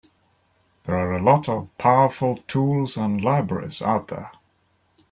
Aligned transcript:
There 0.85 0.95
are 0.95 1.13
a 1.13 1.21
lot 1.21 1.47
of 1.47 1.69
powerful 1.77 2.37
tools 2.47 2.97
and 2.97 3.23
libraries 3.23 3.83
out 3.83 4.07
there. 4.07 4.31